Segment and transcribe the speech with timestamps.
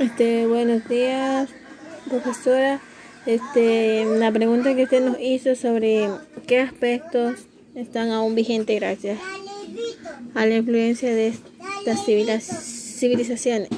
[0.00, 1.48] Este, buenos días,
[2.08, 2.80] profesora.
[3.26, 6.08] Este, la pregunta que usted nos hizo sobre
[6.46, 9.18] qué aspectos están aún vigentes gracias
[10.34, 13.68] a la influencia de estas civilizaciones.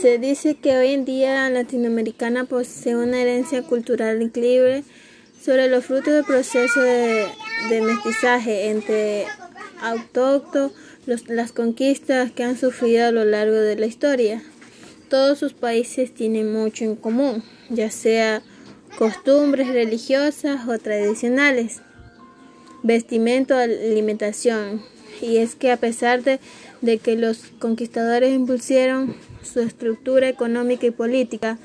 [0.00, 4.84] Se dice que hoy en día latinoamericana posee una herencia cultural increíble
[5.40, 7.26] sobre los frutos del proceso de,
[7.82, 9.26] mestizaje entre
[9.80, 10.72] autóctonos,
[11.26, 14.42] las conquistas que han sufrido a lo largo de la historia.
[15.08, 18.42] Todos sus países tienen mucho en común, ya sea
[18.98, 21.80] costumbres religiosas o tradicionales,
[22.82, 24.82] vestimento, alimentación.
[25.22, 26.40] Y es que a pesar de,
[26.82, 31.58] de que los conquistadores impusieron su estructura económica y política,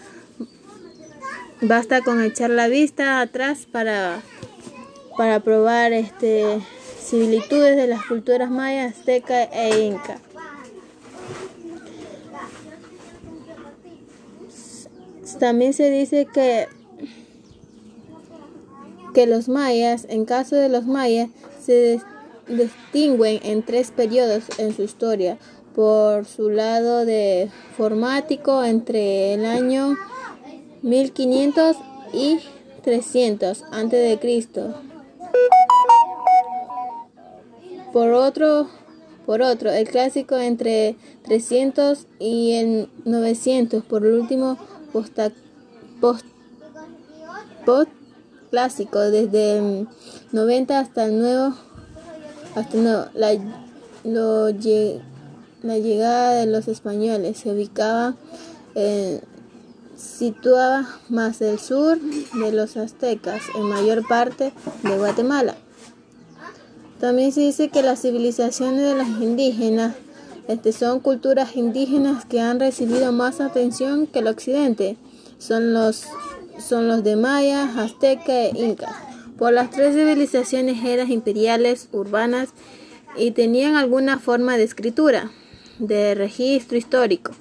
[1.66, 4.22] Basta con echar la vista atrás para,
[5.18, 6.60] para probar este,
[7.04, 10.20] similitudes de las culturas maya, azteca e inca.
[15.40, 16.68] También se dice que,
[19.14, 21.30] que los mayas, en caso de los mayas,
[21.62, 22.00] se
[22.48, 25.38] distinguen en tres periodos en su historia.
[25.76, 29.98] Por su lado de formático entre el año
[30.84, 31.78] 1500
[32.14, 32.40] y
[32.84, 34.00] 300 antes
[37.94, 38.68] Por otro,
[39.26, 44.58] por otro, el clásico entre 300 y el 900, por último
[44.92, 45.18] post,
[46.02, 46.26] post,
[48.50, 49.88] clásico desde el
[50.32, 51.54] 90 hasta el nuevo
[52.56, 53.34] hasta el nuevo, la,
[55.78, 58.16] llegada de los españoles se ubicaba
[58.76, 59.22] en
[59.96, 64.54] situaba más el sur de los aztecas, en mayor parte
[64.84, 65.56] de Guatemala.
[67.04, 69.94] También se dice que las civilizaciones de los indígenas
[70.48, 74.96] este, son culturas indígenas que han recibido más atención que el occidente.
[75.38, 76.06] Son los,
[76.66, 78.96] son los de Maya, Azteca e Inca.
[79.38, 82.52] Por las tres civilizaciones eran imperiales, urbanas
[83.18, 85.30] y tenían alguna forma de escritura,
[85.80, 87.34] de registro histórico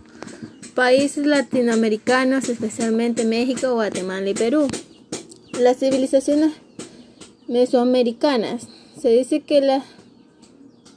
[0.75, 4.67] países latinoamericanos, especialmente México, Guatemala y Perú.
[5.61, 6.55] Las civilizaciones
[7.47, 8.67] mesoamericanas.
[9.03, 9.83] Se dice que la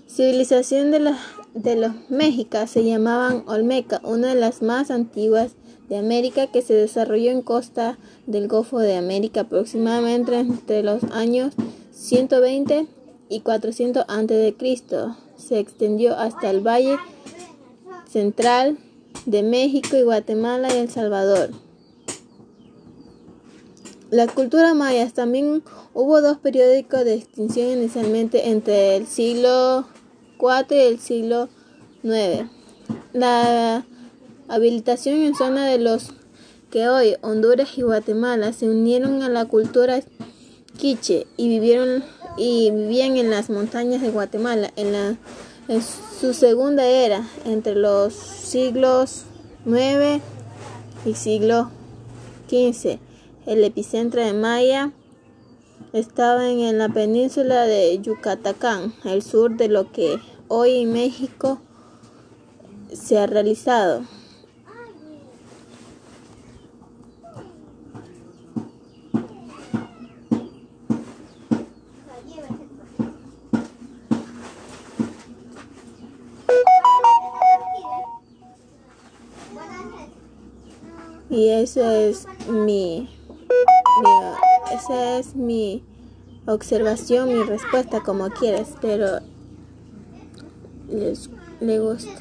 [0.08, 1.16] civilización de los,
[1.56, 5.54] de los mexicas se llamaban Olmeca, una de las más antiguas
[5.90, 11.56] de América que se desarrolló en costa del Golfo de América aproximadamente entre los años
[11.94, 12.86] 120
[13.28, 14.56] y 400 a.C.
[15.36, 16.98] Se extendió hasta el Valle
[18.08, 18.78] Central
[19.26, 21.65] de México y Guatemala y El Salvador.
[24.12, 29.86] La cultura maya también hubo dos periódicos de extinción inicialmente entre el siglo
[30.40, 31.50] IV y el siglo
[32.04, 32.50] IX.
[33.14, 33.86] La
[34.48, 36.14] habilitación en zona de los
[36.70, 40.02] que hoy Honduras y Guatemala se unieron a la cultura
[40.78, 42.04] quiche y vivieron
[42.38, 45.18] y vivían en las montañas de Guatemala en la
[45.68, 49.24] en su segunda era, entre los siglos
[49.66, 50.22] IX
[51.06, 51.72] y siglo
[52.50, 53.00] XV,
[53.46, 54.92] el epicentro de Maya
[55.94, 61.60] estaba en la península de Yucatán, el sur de lo que hoy en México
[62.92, 64.04] se ha realizado.
[81.30, 82.28] Y eso es
[84.72, 85.84] esa es mi
[86.46, 89.20] observación, mi respuesta, como quieras, pero
[90.90, 91.30] les,
[91.60, 92.12] le gusta.